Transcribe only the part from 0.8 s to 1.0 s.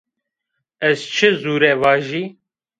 Ez